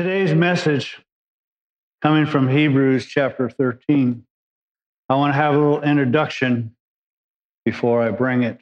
[0.00, 0.98] Today's message,
[2.00, 4.24] coming from Hebrews chapter 13,
[5.10, 6.74] I want to have a little introduction
[7.66, 8.58] before I bring it.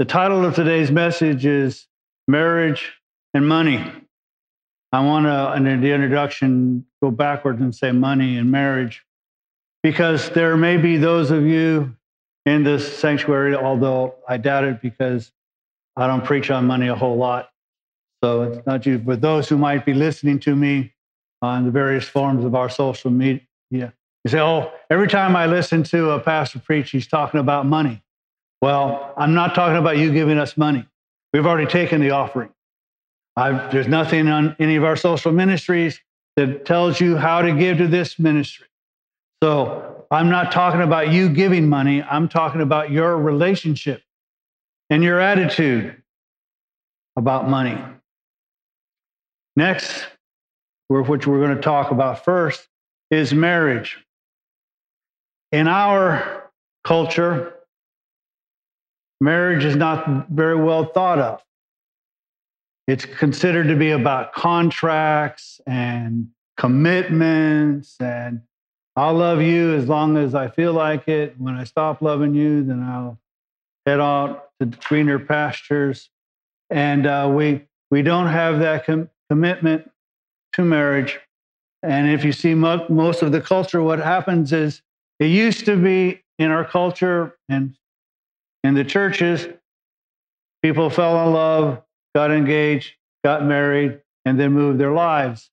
[0.00, 1.86] The title of today's message is
[2.26, 2.94] Marriage
[3.32, 3.92] and Money.
[4.90, 9.04] I want to, in the introduction, go backwards and say money and marriage,
[9.84, 11.94] because there may be those of you
[12.44, 15.30] in this sanctuary, although I doubt it because
[15.94, 17.50] I don't preach on money a whole lot.
[18.22, 20.92] So it's not you, but those who might be listening to me
[21.40, 23.40] on the various forms of our social media.
[23.70, 23.92] You
[24.26, 28.02] say, oh, every time I listen to a pastor preach, he's talking about money.
[28.60, 30.86] Well, I'm not talking about you giving us money.
[31.32, 32.50] We've already taken the offering.
[33.36, 36.00] I've, there's nothing on any of our social ministries
[36.36, 38.66] that tells you how to give to this ministry.
[39.42, 42.02] So I'm not talking about you giving money.
[42.02, 44.02] I'm talking about your relationship
[44.90, 46.02] and your attitude
[47.16, 47.78] about money.
[49.58, 50.06] Next,
[50.86, 52.68] which we're going to talk about first,
[53.10, 53.98] is marriage.
[55.50, 56.48] In our
[56.84, 57.54] culture,
[59.20, 61.42] marriage is not very well thought of.
[62.86, 68.42] It's considered to be about contracts and commitments and
[68.94, 71.34] I'll love you as long as I feel like it.
[71.36, 73.18] When I stop loving you, then I'll
[73.86, 76.10] head out to greener pastures.
[76.70, 79.90] And uh, we we don't have that com- commitment
[80.54, 81.18] to marriage.
[81.82, 84.82] And if you see mo- most of the culture, what happens is
[85.20, 87.76] it used to be in our culture and
[88.64, 89.46] in the churches,
[90.62, 91.82] people fell in love,
[92.14, 95.50] got engaged, got married, and then moved their lives.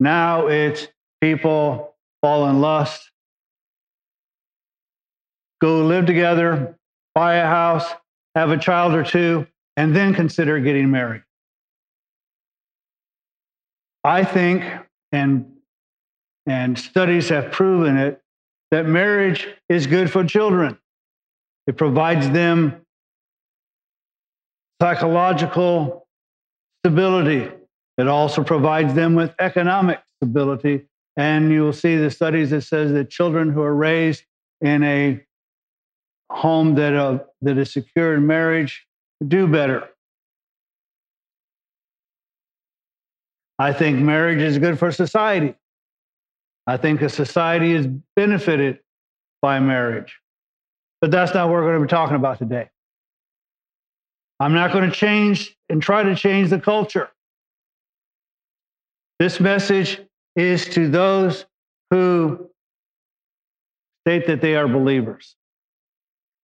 [0.00, 0.88] Now it's
[1.20, 3.10] people fall in lust,
[5.60, 6.76] go live together,
[7.14, 7.86] buy a house,
[8.34, 11.22] have a child or two, and then consider getting married.
[14.08, 14.64] I think,
[15.12, 15.52] and,
[16.46, 18.22] and studies have proven it,
[18.70, 20.78] that marriage is good for children.
[21.66, 22.80] It provides them
[24.80, 26.08] psychological
[26.80, 27.52] stability.
[27.98, 30.86] It also provides them with economic stability.
[31.18, 34.24] And you will see the studies that says that children who are raised
[34.62, 35.22] in a
[36.32, 38.86] home that, uh, that is secure in marriage
[39.26, 39.90] do better.
[43.58, 45.54] I think marriage is good for society.
[46.66, 48.80] I think a society is benefited
[49.42, 50.18] by marriage.
[51.00, 52.68] But that's not what we're going to be talking about today.
[54.40, 57.08] I'm not going to change and try to change the culture.
[59.18, 60.00] This message
[60.36, 61.44] is to those
[61.90, 62.48] who
[64.04, 65.34] state that they are believers.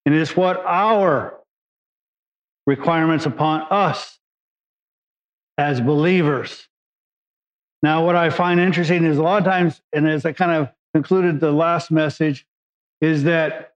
[0.06, 1.38] And it's what our
[2.66, 4.18] requirements upon us
[5.56, 6.68] as believers
[7.84, 10.70] now, what I find interesting is a lot of times, and as I kind of
[10.94, 12.46] concluded the last message,
[13.02, 13.74] is that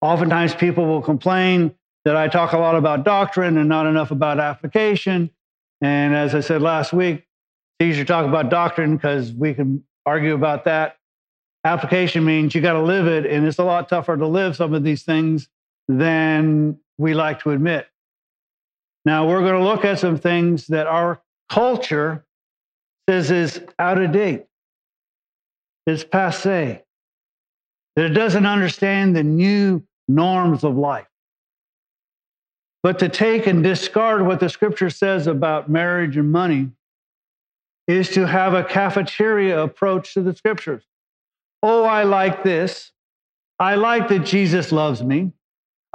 [0.00, 1.74] oftentimes people will complain
[2.04, 5.30] that I talk a lot about doctrine and not enough about application.
[5.80, 7.26] And as I said last week,
[7.80, 10.96] it's easier to talk about doctrine because we can argue about that.
[11.64, 14.72] Application means you got to live it, and it's a lot tougher to live some
[14.72, 15.48] of these things
[15.88, 17.88] than we like to admit.
[19.04, 22.24] Now, we're going to look at some things that our culture
[23.08, 24.44] says is out of date,
[25.86, 26.82] it's passe,
[27.96, 31.06] that it doesn't understand the new norms of life.
[32.82, 36.70] But to take and discard what the scripture says about marriage and money
[37.86, 40.84] is to have a cafeteria approach to the scriptures.
[41.62, 42.92] Oh, I like this.
[43.58, 45.32] I like that Jesus loves me.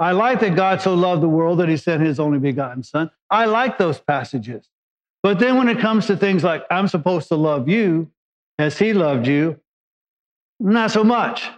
[0.00, 3.10] I like that God so loved the world that he sent his only begotten son.
[3.30, 4.68] I like those passages.
[5.24, 8.10] But then when it comes to things like, I'm supposed to love you
[8.58, 9.58] as he loved you,
[10.60, 11.48] not so much.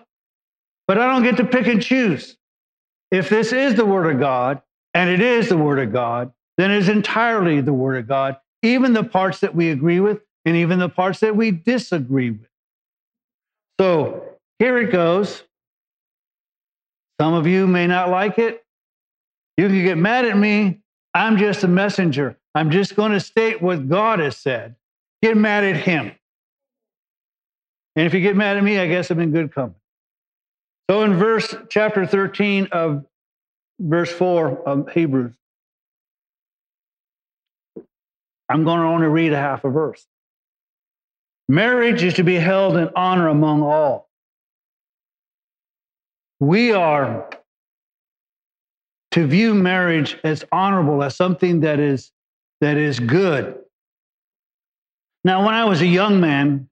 [0.86, 2.36] But I don't get to pick and choose.
[3.10, 4.62] If this is the Word of God,
[4.94, 8.36] and it is the Word of God, then it is entirely the Word of God,
[8.62, 12.48] even the parts that we agree with and even the parts that we disagree with.
[13.80, 14.22] So
[14.60, 15.42] here it goes.
[17.20, 18.64] Some of you may not like it.
[19.56, 20.82] You can get mad at me.
[21.14, 22.38] I'm just a messenger.
[22.56, 24.76] I'm just going to state what God has said.
[25.22, 26.10] Get mad at him.
[27.94, 29.78] And if you get mad at me, I guess I'm in good company.
[30.88, 33.04] So in verse chapter 13 of
[33.78, 35.34] verse 4 of Hebrews,
[38.48, 40.06] I'm going to only read a half a verse.
[41.50, 44.08] Marriage is to be held in honor among all.
[46.40, 47.28] We are
[49.10, 52.12] to view marriage as honorable, as something that is
[52.60, 53.58] that is good.
[55.24, 56.68] Now, when I was a young man,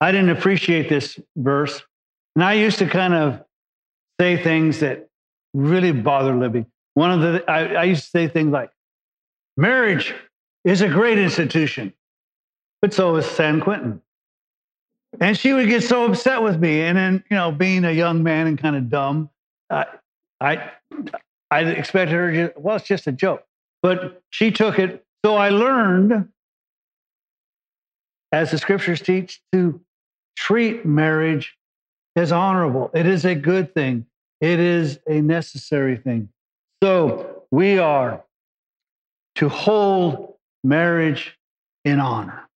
[0.00, 1.82] I didn't appreciate this verse.
[2.36, 3.44] And I used to kind of
[4.20, 5.08] say things that
[5.54, 6.66] really bother Libby.
[6.94, 8.70] One of the, I, I used to say things like,
[9.56, 10.14] marriage
[10.64, 11.92] is a great institution,
[12.82, 14.02] but so is San Quentin.
[15.20, 16.82] And she would get so upset with me.
[16.82, 19.30] And then, you know, being a young man and kind of dumb,
[19.70, 19.84] uh,
[20.40, 20.70] I,
[21.50, 23.44] I expected her to, well, it's just a joke.
[23.82, 25.04] But she took it.
[25.24, 26.28] So I learned,
[28.32, 29.80] as the scriptures teach, to
[30.36, 31.56] treat marriage
[32.16, 32.90] as honorable.
[32.94, 34.06] It is a good thing,
[34.40, 36.28] it is a necessary thing.
[36.82, 38.24] So we are
[39.36, 41.36] to hold marriage
[41.84, 42.48] in honor.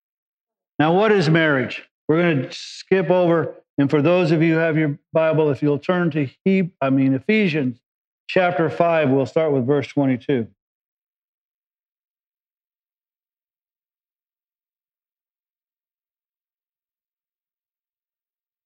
[0.78, 1.82] Now, what is marriage?
[2.08, 5.62] We're going to skip over, and for those of you who have your Bible, if
[5.62, 7.80] you'll turn to he, I mean Ephesians
[8.28, 10.46] chapter 5, we'll start with verse 22.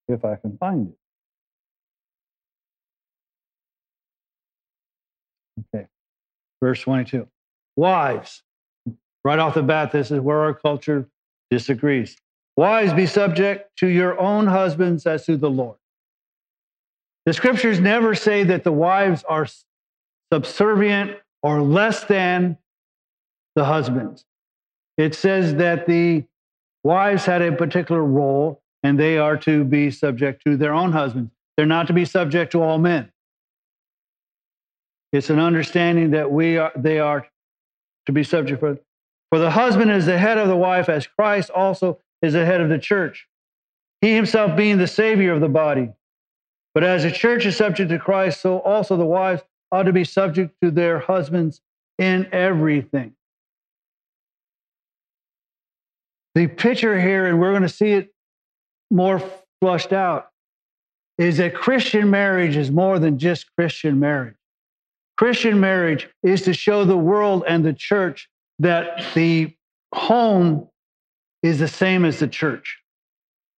[0.08, 0.97] If I can find it.
[5.75, 5.87] Okay.
[6.62, 7.26] Verse 22.
[7.76, 8.43] Wives,
[9.25, 11.08] right off the bat, this is where our culture
[11.50, 12.17] disagrees.
[12.56, 15.76] Wives, be subject to your own husbands as to the Lord.
[17.26, 19.47] The scriptures never say that the wives are
[20.32, 22.56] subservient or less than
[23.56, 24.25] the husbands.
[24.97, 26.25] It says that the
[26.85, 31.31] wives had a particular role and they are to be subject to their own husbands.
[31.56, 33.11] They're not to be subject to all men.
[35.12, 37.26] It's an understanding that we are, they are
[38.06, 38.78] to be subject for.
[39.31, 42.61] For the husband is the head of the wife, as Christ also is the head
[42.61, 43.26] of the church,
[44.00, 45.93] he himself being the Savior of the body.
[46.75, 50.05] But as the church is subject to Christ, so also the wives ought to be
[50.05, 51.61] subject to their husbands
[51.99, 53.14] in everything.
[56.34, 58.12] The picture here, and we're going to see it
[58.91, 59.23] more
[59.61, 60.31] flushed out,
[61.19, 64.37] is that Christian marriage is more than just Christian marriage.
[65.17, 68.29] Christian marriage is to show the world and the church
[68.59, 69.55] that the
[69.94, 70.69] home
[71.43, 72.79] is the same as the church.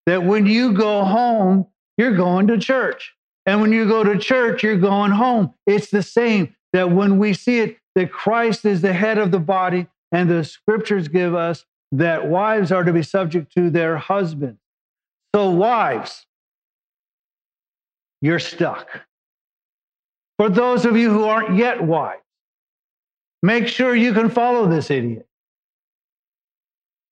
[0.07, 1.67] That when you go home,
[1.97, 3.15] you're going to church.
[3.45, 5.55] And when you go to church, you're going home.
[5.67, 6.55] It's the same.
[6.73, 10.45] That when we see it, that Christ is the head of the body, and the
[10.45, 14.61] scriptures give us that wives are to be subject to their husbands.
[15.35, 16.27] So, wives,
[18.21, 18.89] you're stuck.
[20.39, 22.23] For those of you who aren't yet wives,
[23.43, 25.27] make sure you can follow this idiot.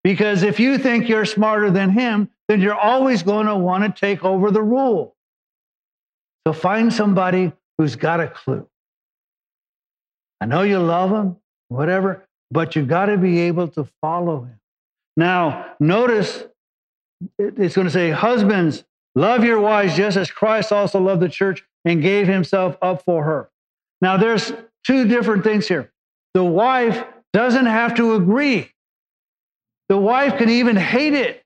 [0.03, 3.99] Because if you think you're smarter than him, then you're always going to want to
[3.99, 5.15] take over the rule.
[6.47, 8.67] So find somebody who's got a clue.
[10.39, 11.35] I know you love him,
[11.67, 14.59] whatever, but you got to be able to follow him.
[15.17, 16.45] Now, notice
[17.37, 18.83] it's going to say, Husbands,
[19.15, 23.23] love your wives just as Christ also loved the church and gave himself up for
[23.23, 23.49] her.
[24.01, 24.51] Now, there's
[24.85, 25.91] two different things here.
[26.33, 27.03] The wife
[27.33, 28.71] doesn't have to agree.
[29.89, 31.43] The wife can even hate it,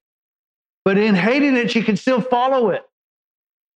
[0.84, 2.84] but in hating it, she can still follow it.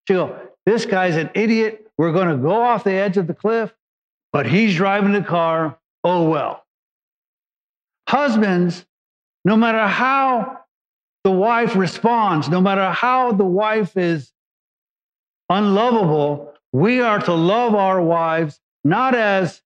[0.08, 1.88] She'll go, This guy's an idiot.
[1.98, 3.74] We're going to go off the edge of the cliff,
[4.34, 5.78] but he's driving the car.
[6.04, 6.64] Oh, well.
[8.10, 8.86] Husbands,
[9.46, 10.65] no matter how
[11.26, 14.32] the wife responds, no matter how the wife is
[15.50, 19.64] unlovable, we are to love our wives not as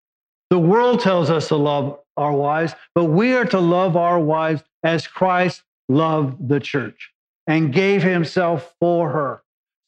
[0.49, 4.63] the world tells us to love our wives, but we are to love our wives
[4.83, 7.11] as Christ loved the church
[7.45, 9.43] and gave himself for her.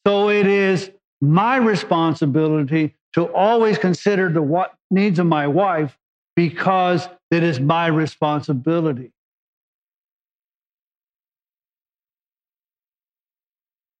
[0.06, 0.90] So it is
[1.22, 5.96] my responsibility to always consider the needs of my wife
[6.36, 9.10] because it is my responsibility.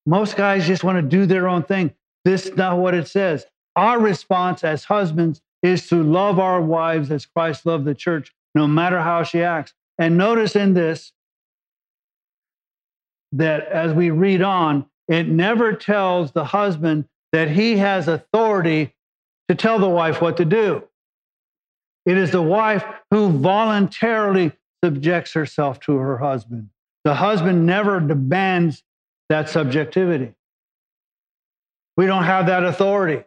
[0.06, 1.94] Most guys just want to do their own thing.
[2.24, 3.46] This is not what it says.
[3.76, 8.66] Our response as husbands is to love our wives as Christ loved the church, no
[8.66, 9.74] matter how she acts.
[9.98, 11.12] And notice in this
[13.32, 18.94] that as we read on, it never tells the husband that he has authority
[19.48, 20.84] to tell the wife what to do.
[22.04, 24.52] It is the wife who voluntarily
[24.84, 26.70] subjects herself to her husband.
[27.04, 28.82] The husband never demands
[29.28, 30.34] that subjectivity.
[31.96, 33.24] We don't have that authority.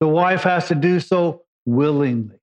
[0.00, 2.38] The wife has to do so willingly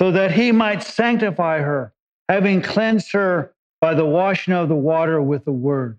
[0.00, 1.92] so that he might sanctify her,
[2.26, 5.98] having cleansed her by the washing of the water with the word,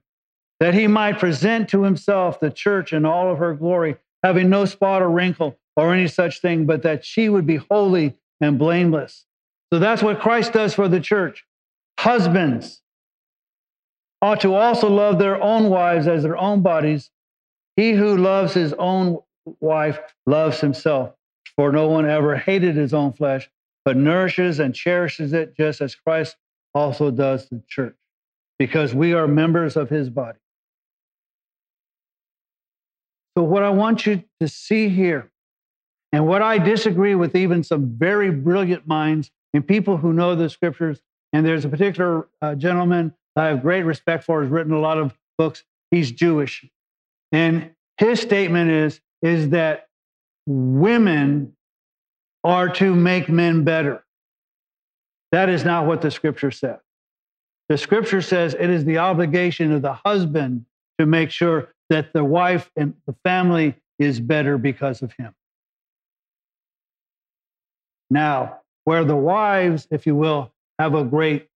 [0.59, 4.65] that he might present to himself the church in all of her glory, having no
[4.65, 9.27] spot or wrinkle or any such thing, but that she would be holy and blameless.
[9.71, 11.45] So that's what Christ does for the church.
[11.99, 12.80] Husbands
[14.21, 17.09] ought to also love their own wives as their own bodies.
[17.75, 19.19] He who loves his own
[19.59, 21.13] wife loves himself.
[21.55, 23.49] For no one ever hated his own flesh,
[23.83, 26.37] but nourishes and cherishes it just as Christ
[26.73, 27.95] also does the church,
[28.57, 30.39] because we are members of his body.
[33.37, 35.31] So, what I want you to see here,
[36.11, 40.49] and what I disagree with even some very brilliant minds and people who know the
[40.49, 41.01] scriptures,
[41.33, 44.97] and there's a particular uh, gentleman I have great respect for, has written a lot
[44.97, 45.63] of books.
[45.89, 46.65] He's Jewish.
[47.31, 49.87] And his statement is, is that
[50.45, 51.55] women
[52.43, 54.03] are to make men better.
[55.31, 56.79] That is not what the scripture says.
[57.69, 60.65] The scripture says it is the obligation of the husband
[60.99, 65.33] to make sure that the wife and the family is better because of him.
[68.09, 71.47] Now, where the wives, if you will, have a great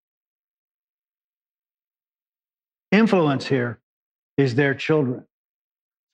[2.92, 3.80] influence here
[4.38, 5.26] is their children.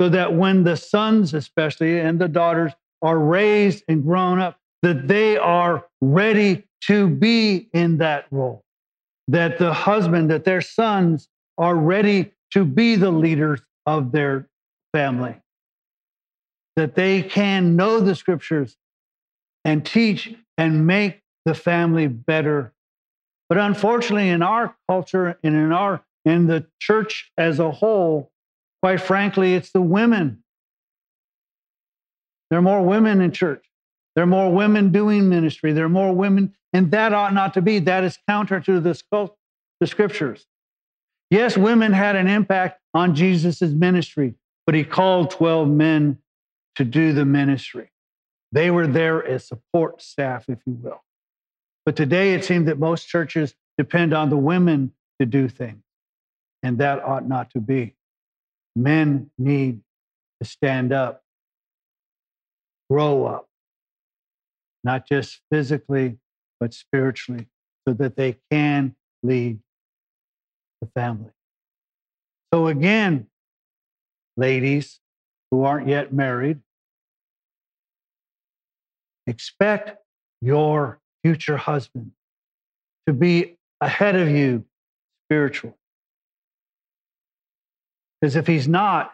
[0.01, 5.07] So that when the sons, especially, and the daughters are raised and grown up, that
[5.07, 8.63] they are ready to be in that role.
[9.27, 14.49] That the husband, that their sons are ready to be the leaders of their
[14.93, 15.35] family.
[16.75, 18.77] That they can know the scriptures
[19.63, 22.73] and teach and make the family better.
[23.49, 28.31] But unfortunately, in our culture and in our in the church as a whole,
[28.81, 30.43] quite frankly, it's the women.
[32.49, 33.65] There are more women in church.
[34.15, 35.71] There are more women doing ministry.
[35.71, 37.79] There are more women, and that ought not to be.
[37.79, 39.31] That is counter to the,
[39.79, 40.45] the scriptures.
[41.29, 44.35] Yes, women had an impact on Jesus' ministry,
[44.65, 46.17] but he called 12 men
[46.75, 47.89] to do the ministry.
[48.51, 51.01] They were there as support staff, if you will.
[51.85, 55.81] But today it seems that most churches depend on the women to do things,
[56.63, 57.95] and that ought not to be.
[58.75, 59.81] Men need
[60.41, 61.23] to stand up,
[62.89, 63.47] grow up,
[64.83, 66.17] not just physically,
[66.59, 67.47] but spiritually,
[67.87, 69.59] so that they can lead
[70.81, 71.31] the family.
[72.53, 73.27] So, again,
[74.37, 74.99] ladies
[75.49, 76.59] who aren't yet married,
[79.27, 79.97] expect
[80.41, 82.11] your future husband
[83.07, 84.65] to be ahead of you
[85.25, 85.75] spiritually.
[88.21, 89.13] Because if he's not,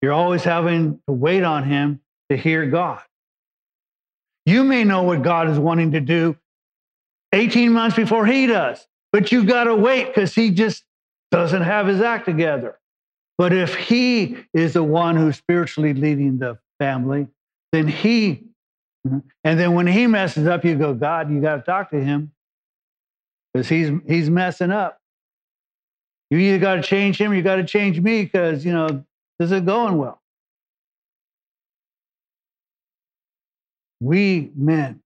[0.00, 3.00] you're always having to wait on him to hear God.
[4.44, 6.36] You may know what God is wanting to do
[7.32, 10.84] 18 months before he does, but you got to wait because he just
[11.30, 12.78] doesn't have his act together.
[13.38, 17.28] But if he is the one who's spiritually leading the family,
[17.70, 18.44] then he,
[19.04, 22.32] and then when he messes up, you go, God, you got to talk to him
[23.52, 24.98] because he's he's messing up.
[26.32, 28.88] You either got to change him or you got to change me because you know
[29.38, 30.18] this isn't going well.
[34.00, 35.02] We men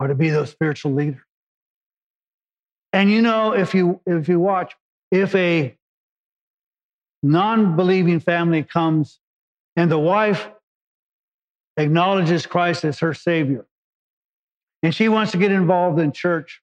[0.00, 1.20] are to be those spiritual leaders.
[2.94, 4.74] And you know, if you if you watch,
[5.10, 5.76] if a
[7.22, 9.20] non-believing family comes
[9.76, 10.48] and the wife
[11.76, 13.66] acknowledges Christ as her savior,
[14.82, 16.62] and she wants to get involved in church,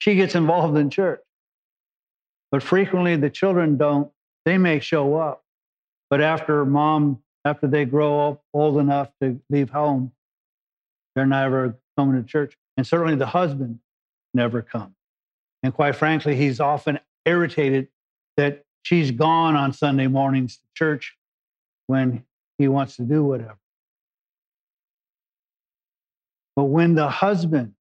[0.00, 1.20] she gets involved in church.
[2.50, 4.10] But frequently the children don't.
[4.44, 5.44] They may show up,
[6.08, 10.12] but after mom after they grow up old enough to leave home,
[11.14, 12.56] they're never coming to church.
[12.76, 13.78] And certainly the husband
[14.34, 14.94] never comes.
[15.62, 17.88] And quite frankly, he's often irritated
[18.36, 21.16] that she's gone on Sunday mornings to church
[21.86, 22.24] when
[22.58, 23.58] he wants to do whatever.
[26.56, 27.74] But when the husband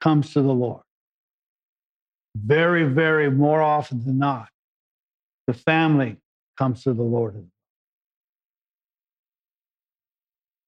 [0.00, 0.82] comes to the Lord,
[2.36, 4.48] very, very more often than not,
[5.46, 6.16] the family
[6.56, 7.34] comes to the Lord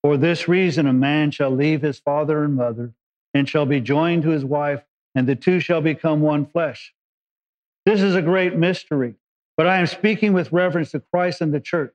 [0.03, 2.95] For this reason, a man shall leave his father and mother
[3.35, 4.83] and shall be joined to his wife,
[5.15, 6.95] and the two shall become one flesh.
[7.85, 9.17] This is a great mystery,
[9.57, 11.95] but I am speaking with reference to Christ and the church.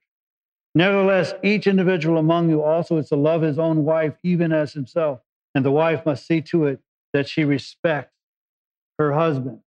[0.76, 5.22] Nevertheless, each individual among you also is to love his own wife even as himself,
[5.54, 6.80] and the wife must see to it
[7.16, 8.12] that she respects
[9.00, 9.62] her husband.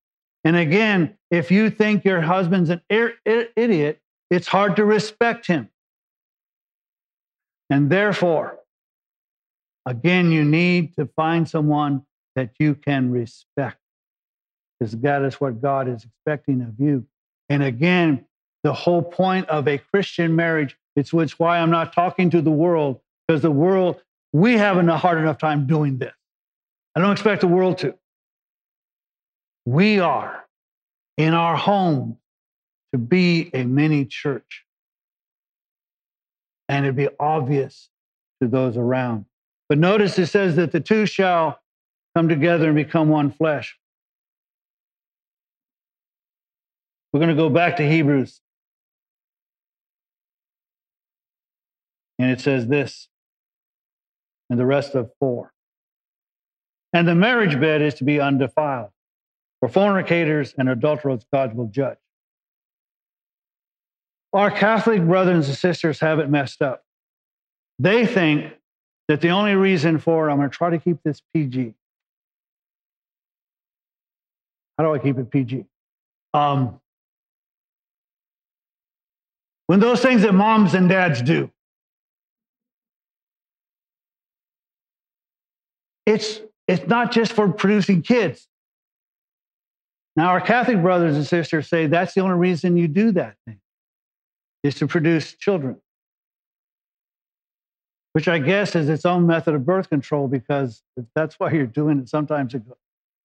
[0.45, 4.01] And again, if you think your husband's an idiot,
[4.31, 5.71] it's hard to respect him.
[7.71, 8.59] And therefore,
[9.87, 12.03] again, you need to find someone
[12.37, 13.79] that you can respect
[14.79, 17.07] because that is what God is expecting of you.
[17.49, 18.27] And again,
[18.63, 22.51] the whole point of a Christian marriage, it's which why I'm not talking to the
[22.51, 24.03] world, because the world
[24.35, 26.13] we have a hard enough time doing this.
[26.95, 27.95] I don't expect the world to.
[29.65, 30.45] We are
[31.17, 32.19] in our home
[32.93, 34.65] to be a mini church.
[36.69, 37.89] And it'd be obvious
[38.43, 39.27] to those around.
[39.69, 41.61] But notice it says that the two shall
[42.17, 43.79] come together and become one flesh.
[47.13, 48.41] We're going to go back to Hebrews.
[52.19, 53.09] And it says this,
[54.51, 55.53] and the rest of four.
[56.93, 58.91] And the marriage bed is to be undefiled.
[59.61, 61.99] For fornicators and adulterers, God will judge.
[64.33, 66.85] Our Catholic brothers and sisters have it messed up.
[67.79, 68.53] They think
[69.09, 71.75] that the only reason for, I'm going to try to keep this PG.
[74.77, 75.65] How do I keep it PG?
[76.35, 76.81] Um,
[79.67, 81.51] when those things that moms and dads do,
[86.07, 88.47] it's, it's not just for producing kids.
[90.15, 93.61] Now, our Catholic brothers and sisters say that's the only reason you do that thing
[94.63, 95.81] is to produce children,
[98.13, 100.83] which I guess is its own method of birth control because
[101.15, 102.09] that's why you're doing it.
[102.09, 102.77] Sometimes you go,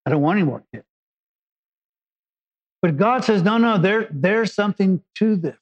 [0.05, 0.85] I don't want any more kids.
[2.81, 5.57] But God says, no, no, there, there's something to this.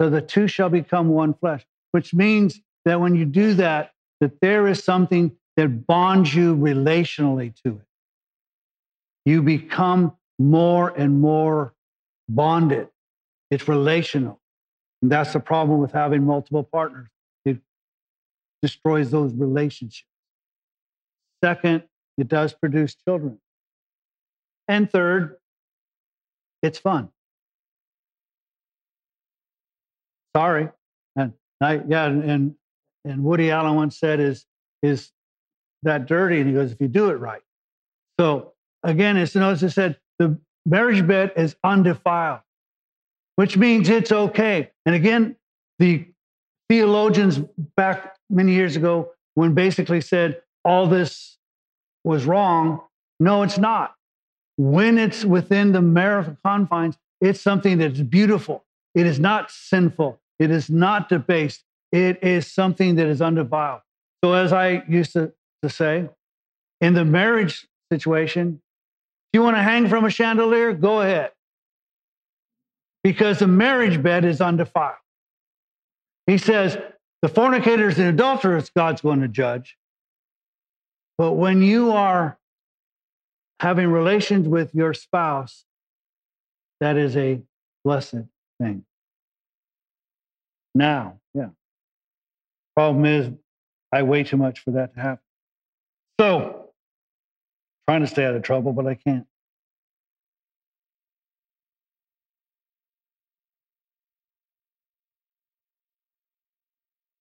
[0.00, 4.40] So the two shall become one flesh, which means that when you do that, that
[4.40, 7.86] there is something that bonds you relationally to it.
[9.24, 11.74] You become more and more
[12.28, 12.88] bonded.
[13.50, 14.40] It's relational.
[15.02, 17.08] And that's the problem with having multiple partners.
[17.44, 17.58] It
[18.62, 20.08] destroys those relationships.
[21.42, 21.84] Second,
[22.16, 23.38] it does produce children.
[24.66, 25.36] And third,
[26.62, 27.08] it's fun.
[30.36, 30.68] Sorry.
[31.16, 32.54] And I, yeah, and, and
[33.16, 34.46] Woody Allen once said, is,
[34.82, 35.12] is
[35.82, 36.40] that dirty?
[36.40, 37.42] And he goes, if you do it right.
[38.18, 42.40] So again, as notice it said, the marriage bed is undefiled,
[43.36, 44.70] which means it's okay.
[44.84, 45.36] And again,
[45.78, 46.06] the
[46.68, 47.40] theologians
[47.76, 51.38] back many years ago, when basically said all this
[52.04, 52.80] was wrong,
[53.20, 53.94] no, it's not.
[54.56, 58.64] When it's within the marital confines, it's something that's beautiful.
[58.94, 60.20] It is not sinful.
[60.38, 61.62] It is not debased.
[61.92, 63.80] It is something that is undefiled.
[64.22, 66.08] So, as I used to, to say,
[66.80, 68.60] in the marriage situation,
[69.32, 71.32] if you want to hang from a chandelier, go ahead.
[73.02, 74.96] Because the marriage bed is undefiled.
[76.26, 76.76] He says,
[77.22, 79.76] the fornicators and adulterers, God's going to judge.
[81.16, 82.38] But when you are
[83.60, 85.64] having relations with your spouse,
[86.80, 87.40] that is a
[87.84, 88.24] blessed
[88.60, 88.84] thing.
[90.74, 91.18] Now.
[92.78, 93.28] Problem is,
[93.90, 95.24] I wait too much for that to happen.
[96.20, 96.70] So,
[97.88, 99.26] trying to stay out of trouble, but I can't.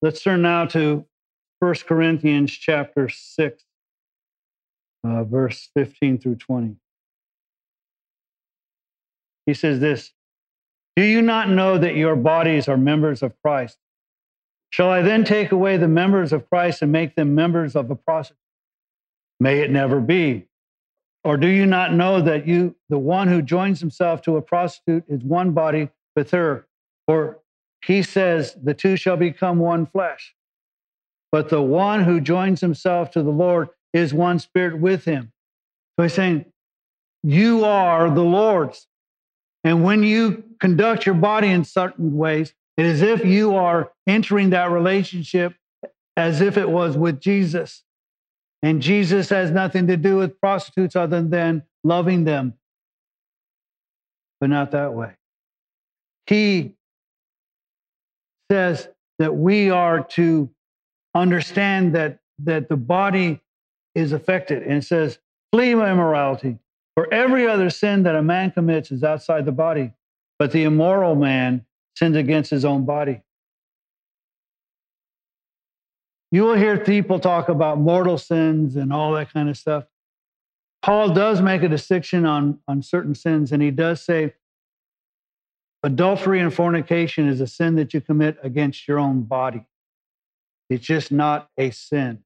[0.03, 1.07] Let's turn now to
[1.57, 3.63] 1 Corinthians chapter 6,
[5.03, 6.75] uh, verse 15 through 20.
[9.47, 10.13] He says this
[10.95, 13.79] Do you not know that your bodies are members of Christ?
[14.77, 17.95] Shall I then take away the members of Christ and make them members of a
[17.95, 18.37] prostitute?
[19.39, 20.45] May it never be.
[21.23, 25.03] Or do you not know that you, the one who joins himself to a prostitute,
[25.07, 26.67] is one body with her?
[27.07, 27.39] For
[27.83, 30.35] he says, the two shall become one flesh.
[31.31, 35.31] But the one who joins himself to the Lord is one spirit with him.
[35.95, 36.45] So he's saying,
[37.23, 38.85] You are the Lord's.
[39.63, 44.51] And when you conduct your body in certain ways, it is if you are entering
[44.51, 45.53] that relationship
[46.15, 47.83] as if it was with Jesus.
[48.63, 52.55] And Jesus has nothing to do with prostitutes other than loving them,
[54.39, 55.11] but not that way.
[56.27, 56.75] He
[58.51, 58.87] says
[59.19, 60.49] that we are to
[61.13, 63.41] understand that, that the body
[63.95, 64.63] is affected.
[64.63, 65.19] And says,
[65.51, 66.57] flee immorality.
[66.95, 69.93] For every other sin that a man commits is outside the body,
[70.39, 71.65] but the immoral man
[71.97, 73.21] sins against his own body.
[76.31, 79.86] You will hear people talk about mortal sins and all that kind of stuff.
[80.81, 84.36] Paul does make a distinction on, on certain sins, and he does say
[85.83, 89.65] adultery and fornication is a sin that you commit against your own body.
[90.69, 92.19] It's just not a sin.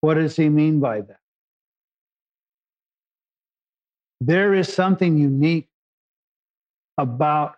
[0.00, 1.20] What does he mean by that?
[4.20, 5.69] There is something unique
[7.00, 7.56] about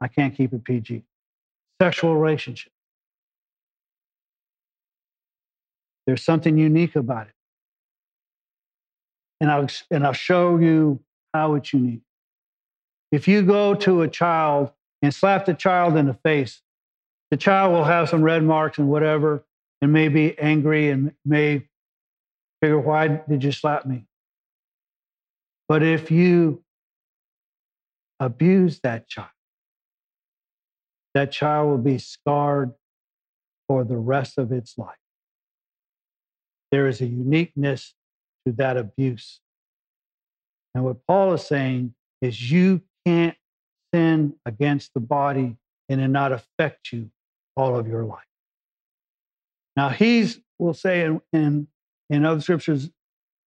[0.00, 1.02] I can't keep it PG.
[1.80, 2.72] Sexual relationship.
[6.06, 7.34] There's something unique about it.
[9.40, 11.00] And I'll, and I'll show you
[11.34, 12.02] how it's unique.
[13.12, 16.62] If you go to a child and slap the child in the face,
[17.30, 19.44] the child will have some red marks and whatever,
[19.80, 21.68] and may be angry and may
[22.60, 24.06] figure, why did you slap me?
[25.68, 26.64] But if you
[28.20, 29.28] abuse that child,
[31.14, 32.72] that child will be scarred
[33.66, 34.96] for the rest of its life.
[36.70, 37.94] There is a uniqueness
[38.46, 39.40] to that abuse.
[40.74, 43.36] And what Paul is saying is you can't
[43.94, 45.56] sin against the body
[45.88, 47.10] and it not affect you
[47.56, 48.20] all of your life.
[49.76, 51.68] Now, he's, will say in, in,
[52.10, 52.90] in other scriptures,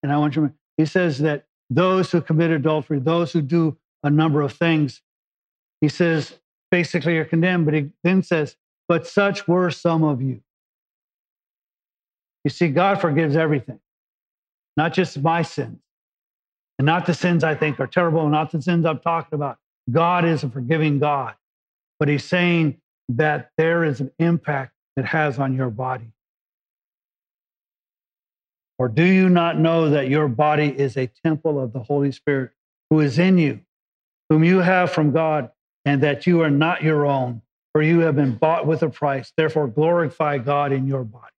[0.01, 3.41] and I want you to, remember, he says that those who commit adultery, those who
[3.41, 5.01] do a number of things,
[5.79, 6.33] he says
[6.69, 8.55] basically you're condemned, but he then says,
[8.87, 10.41] but such were some of you.
[12.43, 13.79] You see, God forgives everything,
[14.75, 15.79] not just my sins,
[16.79, 19.57] and not the sins I think are terrible, not the sins I'm talking about.
[19.91, 21.35] God is a forgiving God,
[21.99, 26.11] but He's saying that there is an impact it has on your body.
[28.77, 32.51] Or do you not know that your body is a temple of the Holy Spirit
[32.89, 33.59] who is in you,
[34.31, 35.51] whom you have from God,
[35.83, 37.41] and that you are not your own,
[37.73, 39.33] for you have been bought with a price?
[39.35, 41.33] Therefore, glorify God in your body.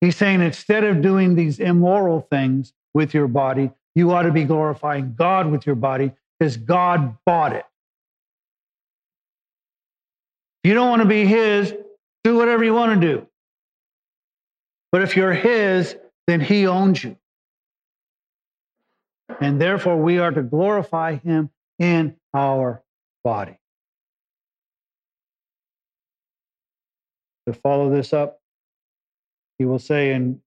[0.00, 4.44] He's saying instead of doing these immoral things with your body, you ought to be
[4.44, 7.64] glorifying God with your body because God bought it.
[10.62, 11.74] If you don't want to be His,
[12.22, 13.26] do whatever you want to do.
[14.92, 15.96] But if you're His,
[16.28, 17.16] then He owns you.
[19.40, 22.82] And therefore, we are to glorify Him in our
[23.24, 23.58] body.
[27.46, 28.40] To follow this up,
[29.58, 30.40] he will say in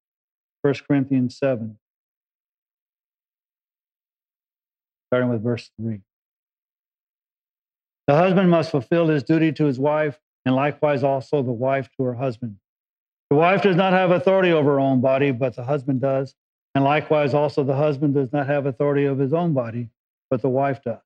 [0.61, 1.77] 1 Corinthians 7,
[5.07, 6.01] starting with verse 3.
[8.07, 12.03] The husband must fulfill his duty to his wife, and likewise also the wife to
[12.03, 12.57] her husband.
[13.29, 16.33] The wife does not have authority over her own body, but the husband does.
[16.75, 19.89] And likewise also the husband does not have authority of his own body,
[20.29, 20.99] but the wife does.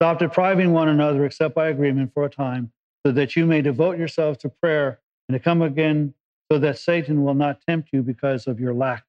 [0.00, 2.72] Stop depriving one another except by agreement for a time,
[3.04, 6.14] so that you may devote yourselves to prayer and to come again
[6.50, 9.04] so that Satan will not tempt you because of your lack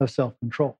[0.00, 0.78] of self control.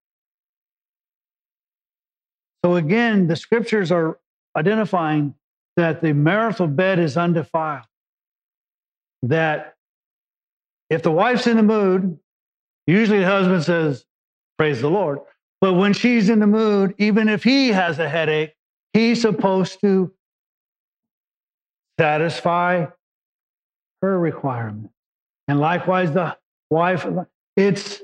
[2.65, 4.19] So, again, the scriptures are
[4.57, 5.35] identifying
[5.77, 7.87] that the marital bed is undefiled.
[9.23, 9.75] That
[10.89, 12.19] if the wife's in the mood,
[12.87, 14.07] usually the husband says,
[14.57, 15.21] Praise the Lord.
[15.61, 18.55] But when she's in the mood, even if he has a headache,
[18.93, 20.13] he's supposed to
[21.99, 22.87] satisfy
[24.03, 24.91] her requirement.
[25.49, 26.37] And likewise, the
[26.71, 27.07] wife,
[27.57, 28.03] it's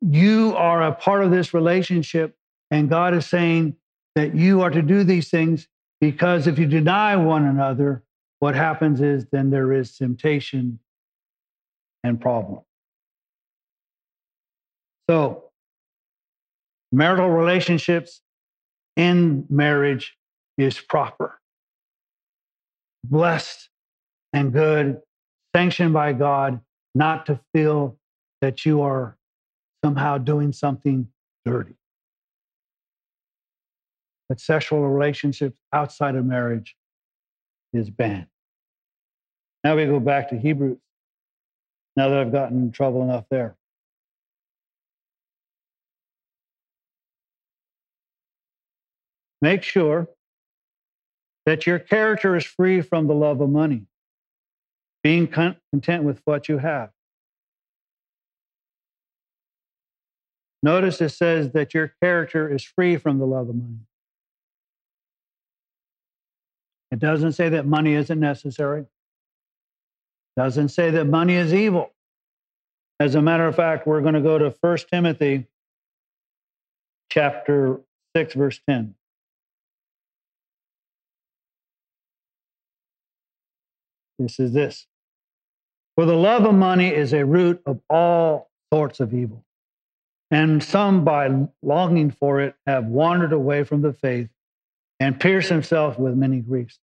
[0.00, 2.36] you are a part of this relationship.
[2.70, 3.76] And God is saying
[4.14, 5.68] that you are to do these things
[6.00, 8.02] because if you deny one another,
[8.40, 10.78] what happens is then there is temptation
[12.04, 12.60] and problem.
[15.08, 15.44] So,
[16.92, 18.20] marital relationships
[18.96, 20.17] in marriage
[20.58, 21.40] is proper,
[23.04, 23.70] blessed
[24.32, 25.00] and good,
[25.54, 26.60] sanctioned by God,
[26.94, 27.96] not to feel
[28.40, 29.16] that you are
[29.84, 31.08] somehow doing something
[31.46, 31.76] dirty.
[34.28, 36.76] But sexual relationships outside of marriage
[37.72, 38.26] is banned.
[39.64, 40.78] Now we go back to Hebrews.
[41.96, 43.56] Now that I've gotten in trouble enough there.
[49.40, 50.08] Make sure
[51.48, 53.86] that your character is free from the love of money
[55.02, 56.90] being content with what you have.
[60.62, 63.78] Notice it says that your character is free from the love of money.
[66.90, 68.82] It doesn't say that money isn't necessary.
[68.82, 68.88] It
[70.36, 71.94] doesn't say that money is evil.
[73.00, 75.46] As a matter of fact, we're going to go to 1 Timothy
[77.10, 77.80] chapter
[78.14, 78.94] 6 verse 10.
[84.18, 84.86] This is this.
[85.96, 89.44] For the love of money is a root of all sorts of evil.
[90.30, 94.28] And some, by longing for it, have wandered away from the faith
[95.00, 96.78] and pierced themselves with many griefs.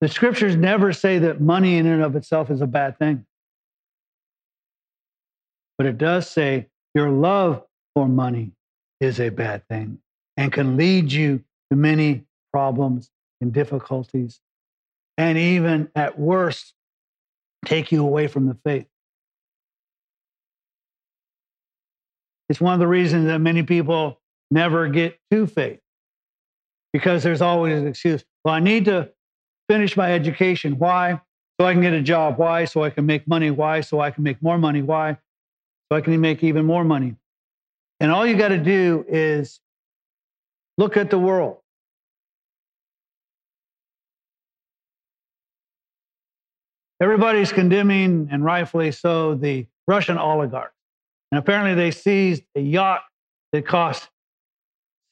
[0.00, 3.26] The scriptures never say that money in and of itself is a bad thing.
[5.78, 7.62] But it does say your love
[7.94, 8.52] for money
[9.00, 9.98] is a bad thing
[10.36, 14.40] and can lead you to many problems and difficulties,
[15.18, 16.74] and even at worst,
[17.64, 18.86] take you away from the faith.
[22.48, 24.20] It's one of the reasons that many people
[24.50, 25.80] never get to faith
[26.92, 28.24] because there's always an excuse.
[28.44, 29.10] Well, I need to
[29.68, 30.78] finish my education.
[30.78, 31.20] Why?
[31.58, 32.38] So I can get a job.
[32.38, 32.64] Why?
[32.64, 33.50] So I can make money.
[33.50, 33.80] Why?
[33.80, 34.82] So I can make more money.
[34.82, 35.18] Why?
[35.90, 37.16] So I can make even more money.
[37.98, 39.60] And all you got to do is
[40.78, 41.58] look at the world.
[47.00, 50.74] Everybody's condemning, and rightfully so, the Russian oligarchs.
[51.30, 53.02] And apparently they seized a yacht
[53.52, 54.08] that cost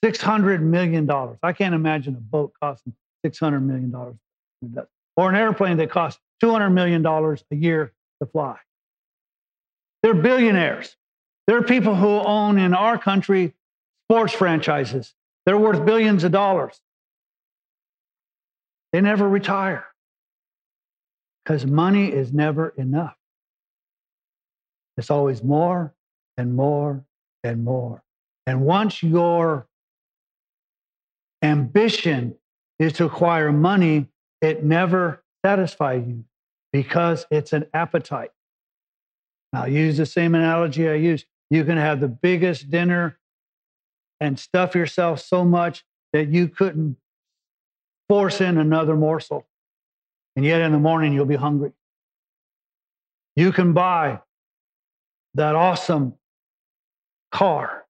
[0.04, 1.10] $600 million.
[1.42, 2.94] I can't imagine a boat costing
[3.26, 3.94] $600 million.
[5.16, 7.92] Or an airplane that costs $200 million a year
[8.22, 8.56] to fly.
[10.02, 10.96] They're billionaires.
[11.46, 13.54] They're people who own in our country
[14.06, 15.14] sports franchises.
[15.44, 16.80] They're worth billions of dollars.
[18.92, 19.86] They never retire
[21.44, 23.16] because money is never enough.
[24.96, 25.94] It's always more
[26.36, 27.04] and more
[27.42, 28.02] and more.
[28.46, 29.66] And once your
[31.42, 32.36] ambition
[32.78, 34.08] is to acquire money,
[34.40, 36.24] it never satisfies you
[36.72, 38.30] because it's an appetite.
[39.52, 41.24] I'll use the same analogy I use.
[41.50, 43.18] You can have the biggest dinner
[44.20, 46.96] and stuff yourself so much that you couldn't
[48.08, 49.46] force in another morsel.
[50.36, 51.72] And yet in the morning, you'll be hungry.
[53.36, 54.20] You can buy
[55.34, 56.14] that awesome
[57.32, 57.84] car,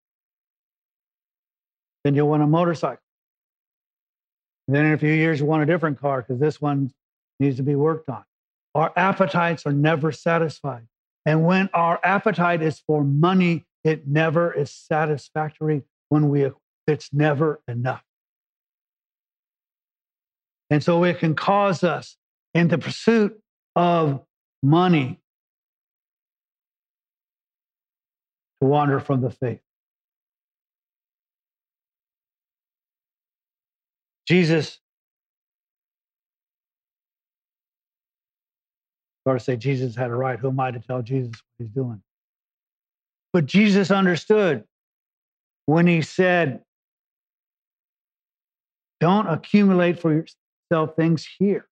[2.02, 3.00] then you'll want a motorcycle.
[4.66, 6.90] And then in a few years, you want a different car because this one
[7.38, 8.24] needs to be worked on.
[8.74, 10.86] Our appetites are never satisfied.
[11.26, 16.50] And when our appetite is for money, it never is satisfactory when we
[16.86, 18.02] it's never enough.
[20.70, 22.16] And so it can cause us
[22.54, 23.38] in the pursuit
[23.76, 24.24] of
[24.62, 25.20] money
[28.60, 29.60] to wander from the faith.
[34.26, 34.78] Jesus,
[39.26, 40.38] or say Jesus had a right.
[40.38, 42.02] Who am I to tell Jesus what he's doing?
[43.32, 44.64] But Jesus understood
[45.66, 46.62] when he said,
[49.00, 51.68] Don't accumulate for yourself things here.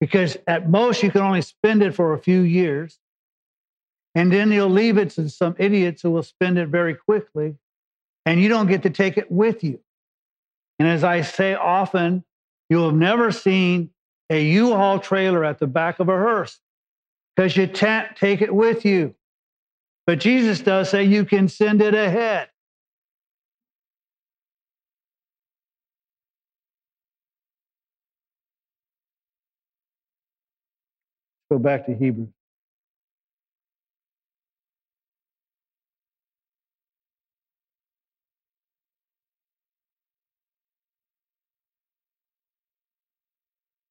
[0.00, 2.98] Because at most you can only spend it for a few years.
[4.14, 7.56] And then you'll leave it to some idiots who will spend it very quickly,
[8.24, 9.78] and you don't get to take it with you.
[10.78, 12.24] And as I say often,
[12.70, 13.90] you'll have never seen
[14.30, 16.60] a U-Haul trailer at the back of a hearse
[17.34, 19.14] because you can't take it with you.
[20.06, 22.48] But Jesus does say you can send it ahead.
[31.50, 32.28] Go back to Hebrews.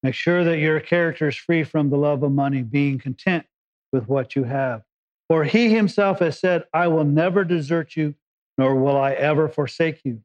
[0.02, 3.44] Make sure that your character is free from the love of money, being content
[3.92, 4.82] with what you have.
[5.28, 8.14] For he himself has said, I will never desert you,
[8.56, 10.20] nor will I ever forsake you.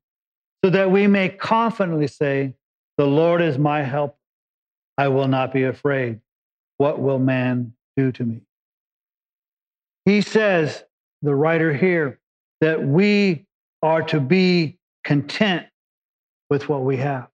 [0.63, 2.53] So that we may confidently say,
[2.97, 4.17] The Lord is my help.
[4.97, 6.19] I will not be afraid.
[6.81, 8.41] What will man do to me?
[10.05, 10.83] He says,
[11.21, 12.19] the writer here,
[12.59, 13.45] that we
[13.83, 15.67] are to be content
[16.49, 17.27] with what we have.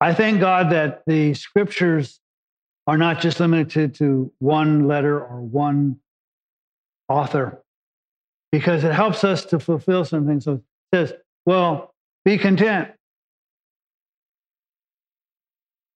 [0.00, 2.20] I thank God that the scriptures
[2.86, 5.98] are not just limited to one letter or one
[7.08, 7.64] author,
[8.52, 10.40] because it helps us to fulfill something.
[10.40, 10.62] So it
[10.94, 11.14] says,
[11.46, 11.92] well,
[12.24, 12.92] be content.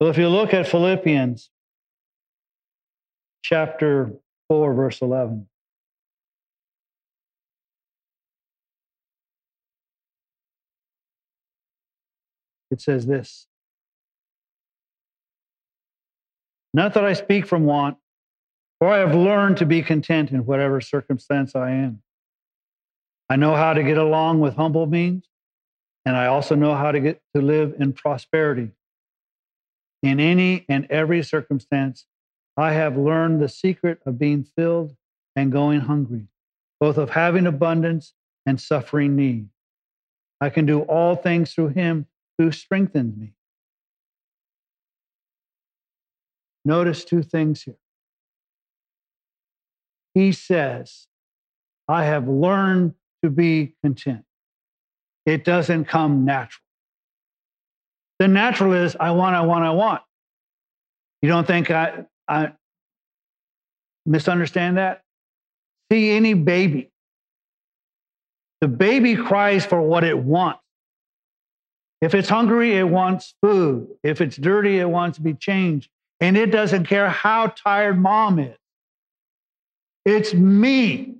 [0.00, 1.50] Well, if you look at Philippians
[3.42, 4.12] chapter
[4.48, 5.46] 4, verse 11.
[12.70, 13.46] It says this
[16.72, 17.98] Not that I speak from want,
[18.78, 22.02] for I have learned to be content in whatever circumstance I am.
[23.28, 25.28] I know how to get along with humble means,
[26.06, 28.70] and I also know how to get to live in prosperity.
[30.02, 32.06] In any and every circumstance,
[32.56, 34.96] I have learned the secret of being filled
[35.36, 36.28] and going hungry,
[36.78, 38.14] both of having abundance
[38.46, 39.48] and suffering need.
[40.40, 42.06] I can do all things through him
[42.38, 43.34] who strengthens me.
[46.64, 47.76] Notice two things here.
[50.14, 51.06] He says,
[51.88, 54.24] I have learned to be content.
[55.26, 56.64] It doesn't come natural.
[58.20, 60.02] The natural is I want, I want, I want.
[61.22, 62.52] You don't think I, I
[64.06, 65.02] misunderstand that?
[65.90, 66.90] See any baby.
[68.60, 70.60] The baby cries for what it wants.
[72.02, 73.88] If it's hungry, it wants food.
[74.02, 75.90] If it's dirty, it wants to be changed.
[76.20, 78.56] And it doesn't care how tired mom is.
[80.04, 81.14] It's me.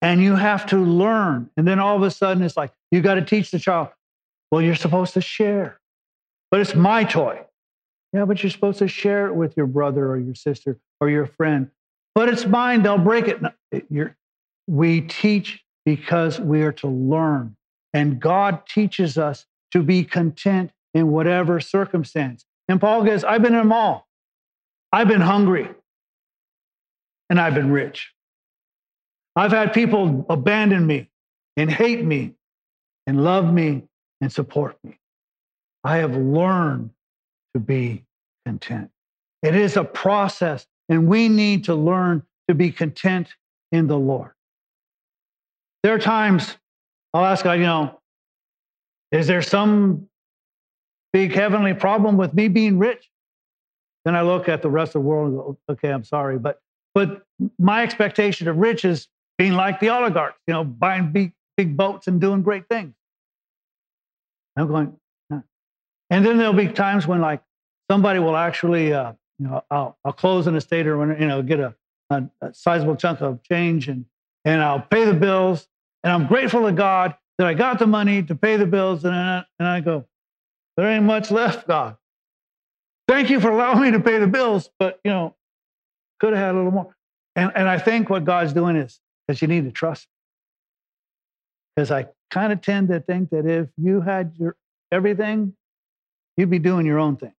[0.00, 1.50] And you have to learn.
[1.56, 3.88] And then all of a sudden, it's like, you got to teach the child,
[4.50, 5.80] well, you're supposed to share,
[6.50, 7.40] but it's my toy.
[8.12, 11.26] Yeah, but you're supposed to share it with your brother or your sister or your
[11.26, 11.70] friend.
[12.14, 13.42] But it's mine, they'll break it.
[13.90, 14.16] You're,
[14.68, 17.56] we teach because we are to learn.
[17.92, 22.44] And God teaches us to be content in whatever circumstance.
[22.68, 24.06] And Paul goes, I've been in them all.
[24.92, 25.68] I've been hungry
[27.28, 28.12] and I've been rich.
[29.34, 31.10] I've had people abandon me
[31.56, 32.34] and hate me
[33.06, 33.88] and love me
[34.24, 34.98] and support me.
[35.84, 36.90] I have learned
[37.52, 38.04] to be
[38.46, 38.90] content.
[39.42, 43.28] It is a process, and we need to learn to be content
[43.70, 44.30] in the Lord.
[45.82, 46.56] There are times
[47.12, 48.00] I'll ask God, you know,
[49.12, 50.08] is there some
[51.12, 53.10] big heavenly problem with me being rich?
[54.06, 56.38] Then I look at the rest of the world and go, okay, I'm sorry.
[56.38, 56.60] But
[56.94, 57.26] but
[57.58, 59.06] my expectation of rich is
[59.36, 62.94] being like the oligarchs, you know, buying big, big boats and doing great things.
[64.56, 64.96] I'm going,
[66.10, 67.42] and then there'll be times when like
[67.90, 71.42] somebody will actually, uh, you know, I'll, I'll close an estate or, when, you know,
[71.42, 71.74] get a,
[72.10, 74.04] a, a sizable chunk of change and,
[74.44, 75.66] and I'll pay the bills.
[76.02, 79.04] And I'm grateful to God that I got the money to pay the bills.
[79.04, 80.06] And I, and I go,
[80.76, 81.96] there ain't much left, God.
[83.08, 85.34] Thank you for allowing me to pay the bills, but, you know,
[86.20, 86.96] could have had a little more.
[87.36, 90.06] And, and I think what God's doing is because you need to trust.
[91.74, 94.56] Because I kind of tend to think that if you had your
[94.90, 95.54] everything,
[96.36, 97.34] you'd be doing your own thing.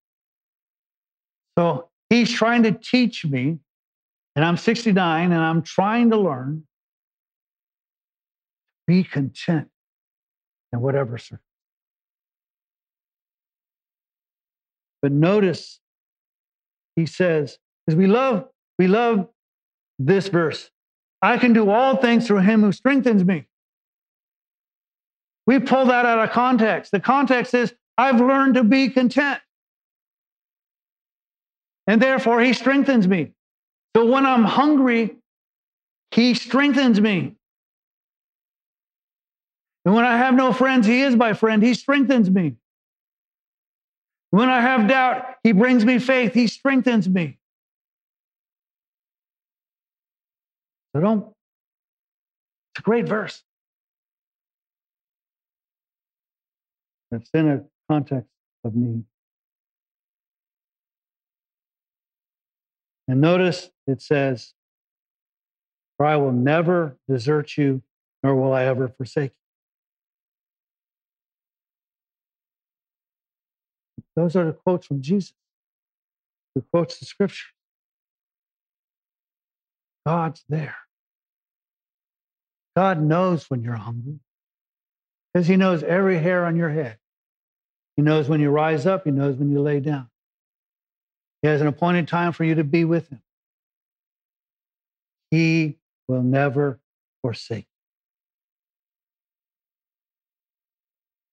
[1.58, 3.60] So he's trying to teach me,
[4.36, 6.64] and I'm 69 and I'm trying to learn
[8.88, 9.70] be content
[10.72, 11.42] in whatever circumstance.
[15.02, 15.80] But notice
[16.96, 18.48] he says, because we love,
[18.80, 19.28] we love
[20.00, 20.70] this verse.
[21.22, 23.48] I can do all things through him who strengthens me.
[25.48, 26.92] We pull that out of context.
[26.92, 29.40] The context is I've learned to be content.
[31.88, 33.34] And therefore, he strengthens me.
[33.96, 35.18] So when I'm hungry,
[36.12, 37.36] he strengthens me.
[39.86, 41.62] And when I have no friends, he is my friend.
[41.62, 42.56] He strengthens me.
[44.32, 46.34] When I have doubt, he brings me faith.
[46.34, 47.38] He strengthens me.
[50.94, 51.28] So don't,
[52.74, 53.44] it's a great verse.
[57.34, 58.30] In a context
[58.64, 59.04] of need.
[63.08, 64.54] And notice it says,
[65.98, 67.84] For I will never desert you,
[68.24, 69.38] nor will I ever forsake you.
[74.16, 75.34] Those are the quotes from Jesus,
[76.56, 77.48] who quotes the scripture.
[80.06, 80.78] God's there.
[82.76, 84.20] God knows when you're hungry
[85.34, 86.98] because He knows every hair on your head.
[87.96, 90.10] He knows when you rise up, He knows when you lay down.
[91.42, 93.22] He has an appointed time for you to be with Him.
[95.32, 95.78] He
[96.08, 96.80] will never
[97.22, 97.68] forsake.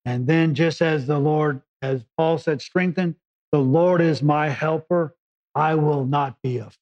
[0.05, 3.16] And then, just as the Lord, as Paul said, strengthen,
[3.53, 5.14] the Lord is my helper.
[5.55, 6.77] I will not be afraid.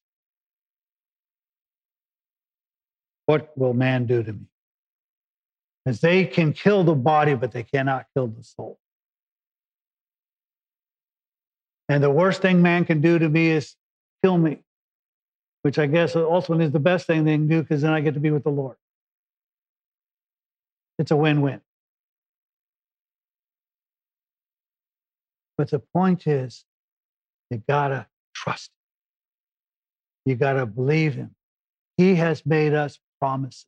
[3.25, 4.45] What will man do to me?
[5.85, 8.79] As they can kill the body, but they cannot kill the soul.
[11.91, 13.75] And the worst thing man can do to me is
[14.23, 14.63] kill me,
[15.63, 18.13] which I guess ultimately is the best thing they can do because then I get
[18.13, 18.77] to be with the Lord.
[20.97, 21.59] It's a win win.
[25.57, 26.63] But the point is,
[27.49, 30.31] you gotta trust him.
[30.31, 31.35] You gotta believe him.
[31.97, 33.65] He has made us promises.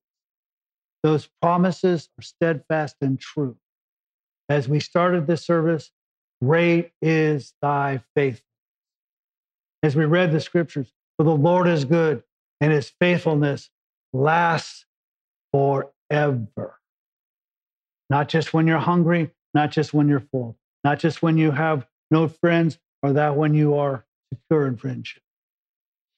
[1.03, 3.57] Those promises are steadfast and true.
[4.47, 5.91] As we started this service,
[6.45, 8.41] great is thy faith.
[9.81, 12.23] As we read the scriptures, for the Lord is good
[12.61, 13.69] and his faithfulness
[14.13, 14.85] lasts
[15.51, 16.79] forever.
[18.09, 21.85] Not just when you're hungry, not just when you're full, not just when you have
[22.11, 25.21] no friends, or that when you are secure in friendship.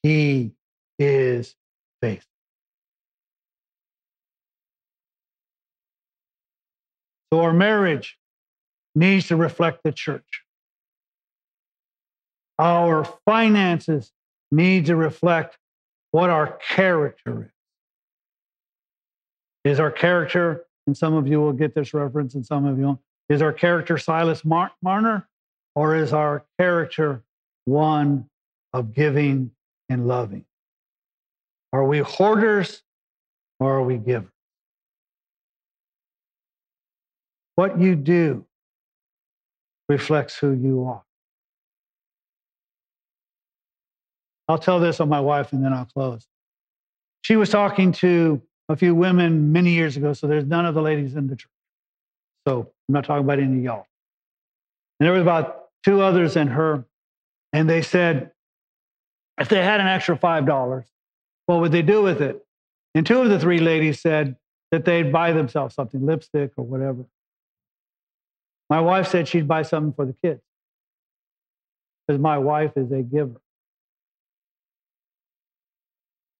[0.03, 0.51] He
[0.99, 1.55] is
[2.01, 2.29] faithful.
[7.33, 8.17] So our marriage
[8.95, 10.43] needs to reflect the church.
[12.57, 14.11] Our finances
[14.51, 15.57] need to reflect
[16.11, 17.51] what our character
[19.65, 19.71] is.
[19.73, 22.85] Is our character, and some of you will get this reference and some of you
[22.85, 25.27] won't, is our character Silas Mar- Marner
[25.73, 27.23] or is our character
[27.65, 28.29] one
[28.71, 29.51] of giving
[29.89, 30.45] and loving?
[31.73, 32.83] Are we hoarders
[33.59, 34.29] or are we givers?
[37.55, 38.45] What you do
[39.89, 41.03] reflects who you are.
[44.47, 46.27] I'll tell this on my wife and then I'll close.
[47.23, 50.81] She was talking to a few women many years ago, so there's none of the
[50.81, 51.49] ladies in the church.
[52.47, 53.87] So I'm not talking about any of y'all.
[54.99, 56.85] And there was about two others and her,
[57.53, 58.31] and they said
[59.39, 60.85] if they had an extra five dollars,
[61.47, 62.45] what would they do with it?
[62.93, 64.37] And two of the three ladies said
[64.71, 67.05] that they'd buy themselves something, lipstick or whatever.
[68.69, 70.41] My wife said she'd buy something for the kids
[72.07, 73.41] because my wife is a giver.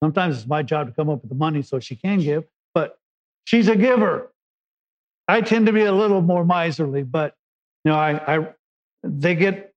[0.02, 2.98] Sometimes it's my job to come up with the money so she can give, but
[3.44, 4.32] she's a giver.
[5.28, 7.34] I tend to be a little more miserly, but
[7.84, 8.48] you know, I, I
[9.02, 9.72] they get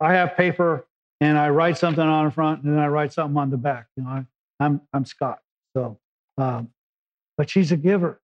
[0.00, 0.86] I have paper
[1.20, 3.86] and I write something on the front and then I write something on the back.
[3.96, 4.26] You know, I,
[4.60, 5.40] I'm I'm Scot.
[5.76, 5.98] So,
[6.38, 6.70] um,
[7.36, 8.20] but she's a giver.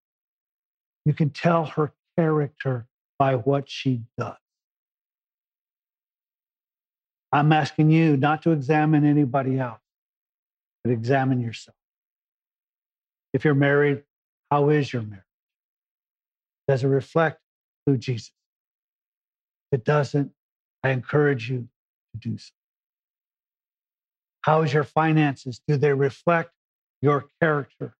[1.05, 2.87] You can tell her character
[3.19, 4.37] by what she does.
[7.33, 9.81] I'm asking you not to examine anybody else,
[10.85, 11.77] but examine yourself.
[13.33, 14.03] If you're married,
[14.51, 15.25] how is your marriage?
[16.69, 17.41] Does it reflect
[17.87, 18.29] who Jesus?
[18.29, 18.33] is?
[19.71, 20.33] If it doesn't,
[20.85, 21.69] I encourage you
[22.13, 22.53] to do so.
[24.43, 25.61] How is your finances?
[25.67, 26.51] Do they reflect
[27.01, 27.95] your character?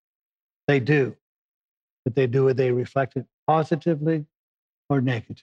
[0.69, 1.17] They do.
[2.05, 4.27] But they do, it, they reflect it positively
[4.93, 5.43] or negatively?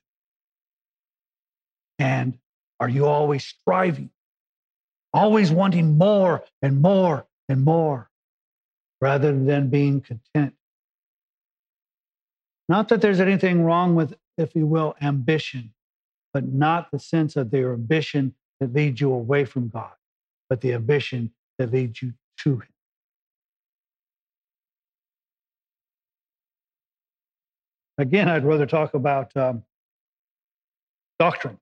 [1.98, 2.38] And
[2.80, 4.12] are you always striving,
[5.14, 8.10] always wanting more and more and more,
[9.02, 10.54] rather than being content?
[12.70, 15.74] Not that there's anything wrong with, if you will, ambition,
[16.34, 19.94] but not the sense of the ambition that leads you away from God,
[20.50, 22.68] but the ambition that leads you to Him.
[28.00, 29.62] Again, I'd rather talk about um,
[31.20, 31.60] doctrine.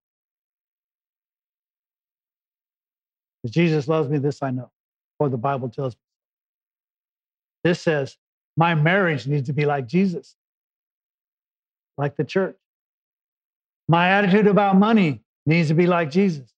[3.43, 4.69] As Jesus loves me, this I know,
[5.19, 6.01] or the Bible tells me.
[7.63, 8.17] This says,
[8.55, 10.35] my marriage needs to be like Jesus,
[11.97, 12.55] like the church.
[13.87, 16.53] My attitude about money needs to be like Jesus,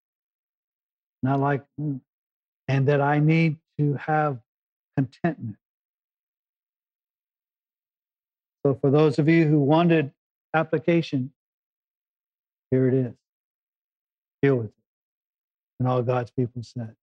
[1.23, 2.01] not like, mm.
[2.67, 4.39] and that I need to have
[4.97, 5.55] contentment.
[8.66, 10.12] So, for those of you who wanted
[10.53, 11.32] application,
[12.72, 13.14] here it is.
[14.41, 14.74] Deal with it.
[15.80, 16.95] And all God's people said.